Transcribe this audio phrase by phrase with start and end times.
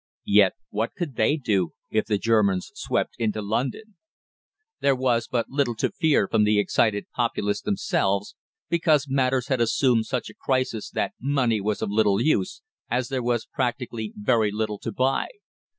[0.25, 3.97] Yet what could they do if the Germans swept into London?
[4.79, 8.35] There was but little to fear from the excited populace themselves,
[8.67, 13.21] because matters had assumed such a crisis that money was of little use, as there
[13.21, 15.27] was practically very little to buy.